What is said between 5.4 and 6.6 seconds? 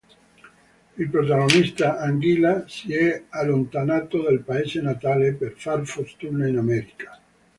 far fortuna in